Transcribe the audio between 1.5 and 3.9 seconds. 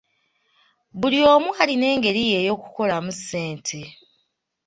alina engeri ye ey'okukolamu ssente.